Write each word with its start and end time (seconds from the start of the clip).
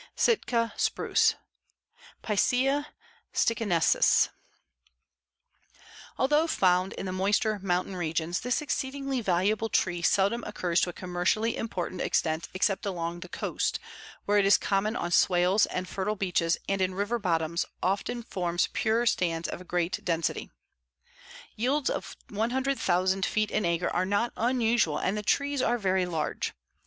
SITKA 0.15 0.73
SPRUCE 0.77 1.35
(Picea 2.23 2.87
sitchensis) 3.35 4.29
Although 6.17 6.47
found 6.47 6.93
in 6.93 7.05
the 7.05 7.11
moister 7.11 7.59
mountain 7.59 7.95
regions, 7.95 8.39
this 8.39 8.63
exceedingly 8.63 9.21
valuable 9.21 9.69
tree 9.69 10.01
seldom 10.01 10.43
occurs 10.45 10.81
to 10.81 10.89
a 10.89 10.93
commercially 10.93 11.55
important 11.55 12.01
extent 12.01 12.49
except 12.55 12.87
along 12.87 13.19
the 13.19 13.29
coast, 13.29 13.77
where 14.25 14.39
it 14.39 14.45
is 14.47 14.57
common 14.57 14.95
on 14.95 15.11
swales 15.11 15.67
and 15.67 15.87
fertile 15.87 16.15
benches 16.15 16.57
and 16.67 16.81
in 16.81 16.95
river 16.95 17.19
bottoms 17.19 17.63
often 17.83 18.23
forms 18.23 18.69
pure 18.73 19.05
stands 19.05 19.47
of 19.47 19.67
great 19.67 20.03
density. 20.03 20.49
Yields 21.55 21.91
of 21.91 22.17
100,000 22.29 23.23
feet 23.23 23.51
an 23.51 23.65
acre 23.65 23.89
are 23.89 24.07
not 24.07 24.33
unusual 24.35 24.97
and 24.97 25.15
the 25.15 25.21
trees 25.21 25.61
are 25.61 25.77
very 25.77 26.07
large. 26.07 26.53